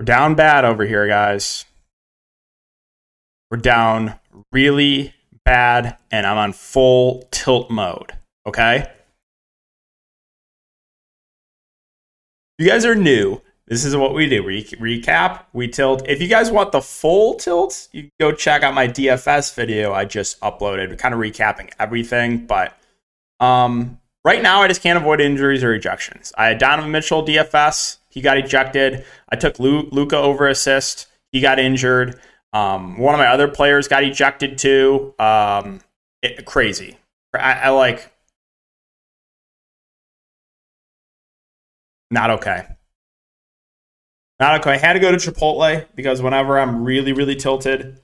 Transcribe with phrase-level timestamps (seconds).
[0.00, 1.66] We're down bad over here, guys.
[3.50, 4.18] We're down
[4.50, 5.12] really
[5.44, 8.14] bad, and I'm on full tilt mode.
[8.46, 8.90] Okay?
[12.58, 14.42] you guys are new, this is what we do.
[14.42, 16.08] We recap, we tilt.
[16.08, 20.06] If you guys want the full tilt, you go check out my DFS video I
[20.06, 22.46] just uploaded, kind of recapping everything.
[22.46, 22.74] But
[23.38, 26.32] um, right now, I just can't avoid injuries or ejections.
[26.38, 27.98] I had Donovan Mitchell DFS.
[28.10, 29.04] He got ejected.
[29.30, 31.06] I took Luka over assist.
[31.32, 32.20] He got injured.
[32.52, 35.14] Um, one of my other players got ejected too.
[35.18, 35.80] Um,
[36.20, 36.98] it, crazy.
[37.32, 38.12] I, I like
[42.10, 42.66] not okay.
[44.40, 44.72] Not okay.
[44.72, 48.00] I had to go to Chipotle because whenever I'm really, really tilted,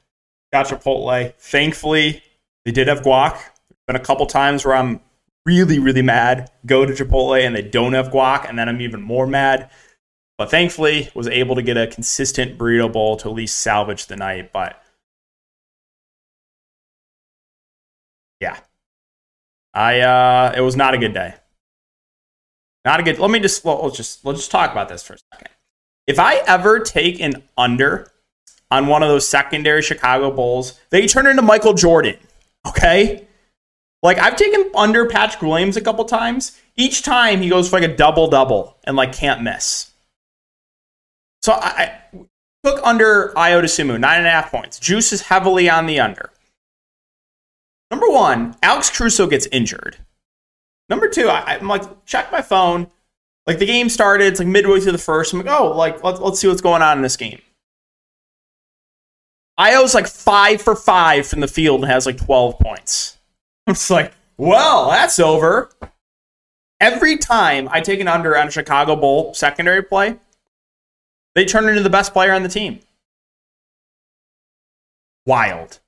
[0.52, 1.34] got Chipotle.
[1.38, 2.22] Thankfully,
[2.64, 3.38] they did have guac.
[3.86, 5.00] Been a couple times where I'm
[5.44, 9.00] really, really mad, go to Chipotle and they don't have guac, and then I'm even
[9.00, 9.70] more mad.
[10.38, 14.16] But thankfully, was able to get a consistent burrito bowl to at least salvage the
[14.16, 14.52] night.
[14.52, 14.82] But
[18.40, 18.58] yeah,
[19.72, 21.34] I uh, it was not a good day.
[22.84, 23.18] Not a good.
[23.18, 25.48] Let me just let's just let's just talk about this for a second.
[26.06, 28.12] If I ever take an under
[28.70, 32.16] on one of those secondary Chicago Bulls, they turn into Michael Jordan.
[32.66, 33.26] Okay,
[34.02, 36.60] like I've taken under Patrick Williams a couple times.
[36.76, 39.92] Each time he goes for like a double double and like can't miss.
[41.46, 42.00] So I,
[42.64, 44.80] took under Ayo Dosunmu, nine and a half points.
[44.80, 46.32] Juice is heavily on the under.
[47.92, 49.96] Number one, Alex Caruso gets injured.
[50.88, 52.88] Number two, I, am like, check my phone.
[53.46, 55.32] Like the game started, it's like midway through the first.
[55.32, 57.40] I'm like, oh, like let's let's see what's going on in this game.
[59.56, 63.18] Ayo's like five for five from the field and has like 12 points.
[63.68, 65.70] I'm just like, well, that's over.
[66.80, 70.18] Every time I take an under on a Chicago Bull secondary play,
[71.36, 72.80] they turn into the best player on the team.
[75.26, 75.80] Wild.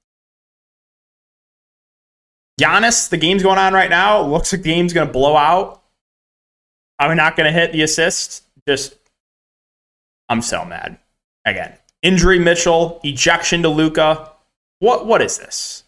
[2.61, 4.21] Giannis, the game's going on right now.
[4.21, 5.83] Looks like the game's going to blow out.
[6.99, 8.45] I'm not going to hit the assist.
[8.69, 8.97] Just,
[10.29, 10.99] I'm so mad.
[11.47, 11.73] Again,
[12.03, 14.31] injury Mitchell, ejection to Luka.
[14.81, 15.85] What what is this?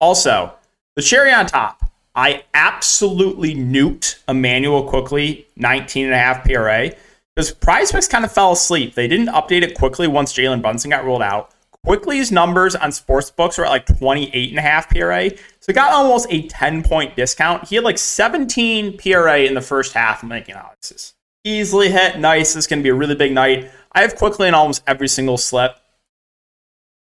[0.00, 0.52] Also,
[0.96, 1.88] the cherry on top.
[2.16, 6.90] I absolutely nuked Immanuel Quickley, 19 and a half PRA.
[7.36, 8.94] Because PrizePicks kind of fell asleep.
[8.94, 11.50] They didn't update it quickly once Jalen Brunson got ruled out.
[11.84, 15.30] Quickley's numbers on sports books were at like 28 and a half PRA.
[15.60, 17.68] So got almost a 10 point discount.
[17.68, 20.22] He had like 17 PRA in the first half.
[20.22, 21.14] I'm thinking, oh, this is
[21.44, 22.18] easily hit.
[22.18, 22.54] Nice.
[22.54, 23.70] This is going to be a really big night.
[23.92, 25.76] I have Quickley in almost every single slip.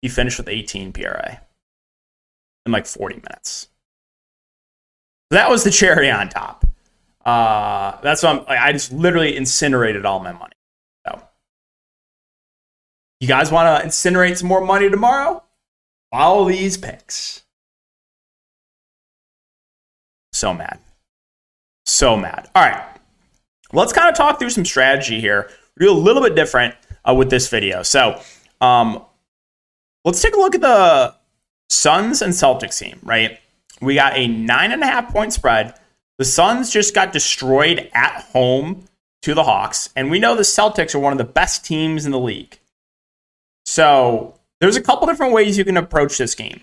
[0.01, 1.41] He finished with 18 PRA
[2.65, 3.67] in like 40 minutes.
[5.31, 6.65] So That was the cherry on top.
[7.25, 10.53] Uh, that's what I'm, I just literally incinerated all my money.
[11.07, 11.21] So,
[13.19, 15.43] you guys want to incinerate some more money tomorrow?
[16.11, 17.43] Follow these picks.
[20.33, 20.79] So mad.
[21.85, 22.49] So mad.
[22.55, 22.83] All right.
[23.71, 25.49] Let's kind of talk through some strategy here.
[25.79, 26.75] do a little bit different
[27.07, 27.83] uh, with this video.
[27.83, 28.21] So,
[28.61, 29.01] um,
[30.03, 31.15] let's take a look at the
[31.69, 33.39] Suns and Celtics team, right?
[33.81, 35.73] We got a nine and a half point spread
[36.17, 38.85] the Suns just got destroyed at home
[39.23, 42.11] to the Hawks, and we know the Celtics are one of the best teams in
[42.11, 42.59] the league.
[43.65, 46.61] So there's a couple different ways you can approach this game.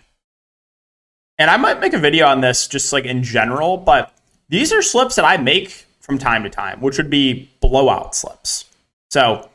[1.38, 4.12] And I might make a video on this just like in general, but
[4.50, 8.66] these are slips that I make from time to time, which would be blowout slips.
[9.10, 9.48] So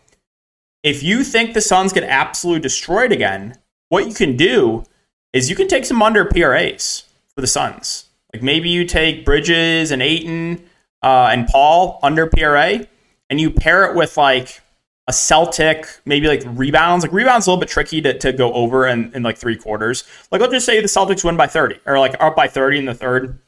[0.84, 3.58] if you think the Suns get absolutely destroyed again,
[3.90, 4.84] what you can do
[5.32, 8.06] is you can take some under PRAs for the Suns.
[8.35, 10.62] Like maybe you take Bridges and Ayton
[11.01, 12.85] uh, and Paul under PRA,
[13.29, 14.59] and you pair it with like
[15.08, 17.05] a Celtic, maybe like rebounds.
[17.05, 20.03] Like rebounds a little bit tricky to, to go over in, in like three quarters.
[20.32, 22.85] Like let's just say the Celtics win by 30 or like up by 30 in
[22.85, 23.40] the third.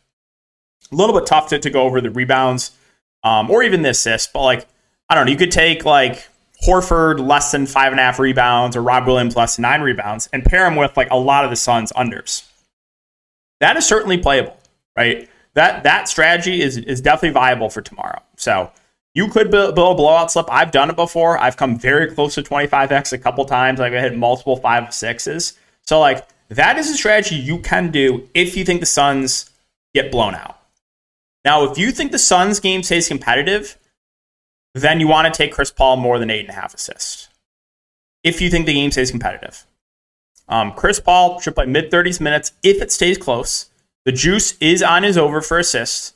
[0.90, 2.72] A little bit tough to, to go over the rebounds
[3.24, 4.66] um, or even the assists, but like,
[5.10, 6.30] I don't know, you could take like
[6.66, 10.30] Horford less than five and a half rebounds or Rob Williams less than nine rebounds
[10.32, 12.48] and pair him with like a lot of the Suns unders.
[13.60, 14.57] That is certainly playable
[14.98, 15.30] right?
[15.54, 18.22] That that strategy is is definitely viable for tomorrow.
[18.36, 18.72] So
[19.14, 20.46] you could build, a blowout slip.
[20.52, 21.40] I've done it before.
[21.40, 23.80] I've come very close to 25x a couple times.
[23.80, 25.58] Like I hit multiple five sixes.
[25.84, 29.50] So like that is a strategy you can do if you think the Suns
[29.94, 30.60] get blown out.
[31.44, 33.78] Now, if you think the Suns game stays competitive,
[34.74, 37.30] then you want to take Chris Paul more than eight and a half assists.
[38.24, 39.66] If you think the game stays competitive,
[40.50, 43.70] um, Chris Paul should play mid 30s minutes if it stays close.
[44.08, 46.14] The juice is on his over for assists.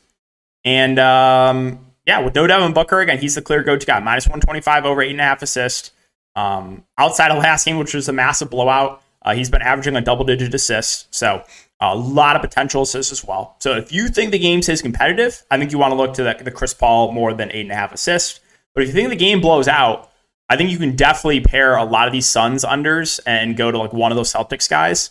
[0.64, 4.00] And um, yeah, with no Devin Booker, again, he's the clear go to guy.
[4.00, 5.92] Minus 125 over 8.5 assists.
[6.34, 10.02] Um, outside of last game, which was a massive blowout, uh, he's been averaging a
[10.02, 11.14] double digit assist.
[11.14, 11.44] So
[11.82, 13.58] a lot of potential assists as well.
[13.60, 16.24] So if you think the game stays competitive, I think you want to look to
[16.24, 18.40] the, the Chris Paul more than eight and a half assists.
[18.74, 20.10] But if you think the game blows out,
[20.48, 23.78] I think you can definitely pair a lot of these Suns unders and go to
[23.78, 25.10] like one of those Celtics guys,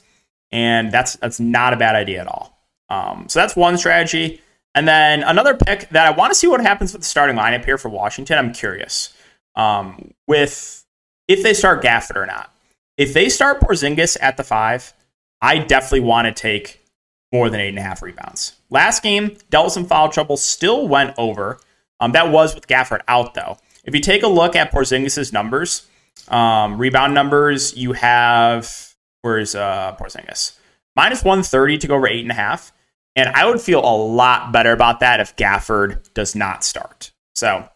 [0.51, 2.50] and that's that's not a bad idea at all.
[2.91, 4.43] Um, so that's one strategy.
[4.75, 7.65] And then another pick that I want to see what happens with the starting lineup
[7.65, 8.39] here for Washington.
[8.39, 9.15] I'm curious
[9.57, 10.85] um, with
[11.29, 12.53] if they start Gafford or not.
[12.97, 14.93] If they start Porzingis at the five,
[15.41, 16.85] I definitely want to take
[17.33, 18.57] more than eight and a half rebounds.
[18.69, 21.61] Last game, dealt some foul trouble, still went over.
[22.01, 23.57] Um, that was with Gafford out though.
[23.85, 25.87] If you take a look at Porzingis' numbers,
[26.29, 30.59] um, rebound numbers, you have where's uh, Porzingis
[30.95, 32.73] minus one thirty to go over eight and a half.
[33.17, 37.13] And I would feel a lot better about that if Gafford does not start.
[37.35, 37.69] So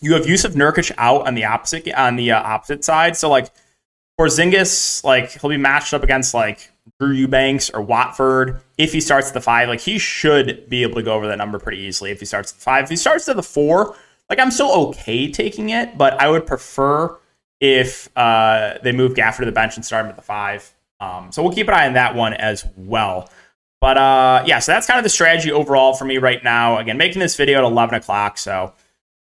[0.00, 3.16] you have Jusuf Nurkic out on the opposite on the uh, opposite side.
[3.16, 3.50] So like
[4.18, 8.60] Porzingis, like he'll be matched up against like Drew Eubanks or Watford.
[8.78, 11.58] If he starts the five, like he should be able to go over that number
[11.58, 12.10] pretty easily.
[12.10, 13.96] If he starts the five, if he starts at the four,
[14.28, 17.16] like I'm still okay taking it, but I would prefer
[17.60, 20.72] if uh, they move Gafford to the bench and start him at the five.
[21.00, 23.30] Um, so we'll keep an eye on that one as well.
[23.80, 26.78] But uh, yeah, so that's kind of the strategy overall for me right now.
[26.78, 28.72] Again, making this video at 11 o'clock, so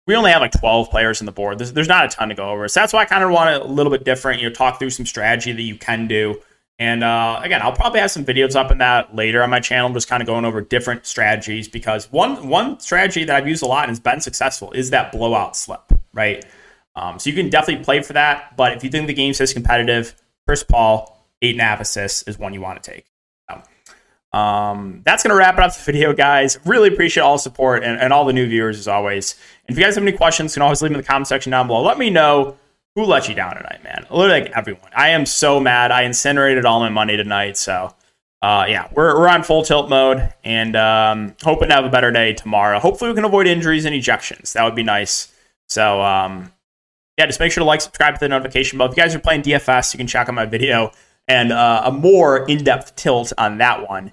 [0.06, 1.58] we only have like 12 players on the board.
[1.58, 2.66] There's, there's not a ton to go over.
[2.68, 4.40] So that's why I kind of want it a little bit different.
[4.40, 6.40] You know, talk through some strategy that you can do.
[6.78, 9.92] And uh, again, I'll probably have some videos up in that later on my channel,
[9.92, 13.66] just kind of going over different strategies because one one strategy that I've used a
[13.66, 16.44] lot and has been successful is that blowout slip, right?
[16.96, 18.56] Um, so you can definitely play for that.
[18.56, 20.14] But if you think the game says competitive,
[20.46, 23.11] Chris Paul, eight and a half assists is one you want to take.
[24.32, 26.58] Um, that's going to wrap it up the video, guys.
[26.64, 29.36] Really appreciate all the support and, and all the new viewers as always.
[29.66, 31.28] And if you guys have any questions, you can always leave them in the comment
[31.28, 31.82] section down below.
[31.82, 32.56] Let me know
[32.94, 34.06] who let you down tonight, man.
[34.10, 34.90] Literally like everyone.
[34.96, 35.90] I am so mad.
[35.90, 37.56] I incinerated all my money tonight.
[37.56, 37.94] So,
[38.40, 42.10] uh, yeah, we're, we're on full tilt mode and um, hoping to have a better
[42.10, 42.78] day tomorrow.
[42.78, 44.52] Hopefully, we can avoid injuries and ejections.
[44.54, 45.32] That would be nice.
[45.68, 46.52] So, um,
[47.18, 48.88] yeah, just make sure to like, subscribe to the notification bell.
[48.88, 50.92] If you guys are playing DFS, you can check out my video
[51.28, 54.12] and uh, a more in depth tilt on that one.